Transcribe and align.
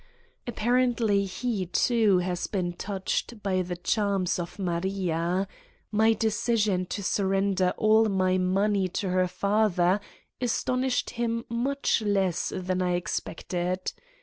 Apparently 0.47 1.25
he, 1.25 1.67
too, 1.67 2.17
has 2.17 2.47
been 2.47 2.73
touched 2.73 3.43
by 3.43 3.61
the 3.61 3.75
charms 3.75 4.39
of 4.39 4.57
Maria: 4.57 5.47
my 5.91 6.13
decision 6.13 6.87
to 6.87 7.03
surrender 7.03 7.71
all 7.77 8.05
my 8.05 8.39
money 8.39 8.87
to 8.87 9.09
her 9.11 9.27
father 9.27 9.99
astonished 10.41 11.11
him 11.11 11.45
much 11.49 12.01
less 12.01 12.51
than 12.55 12.81
I 12.81 12.93
expected. 12.95 13.93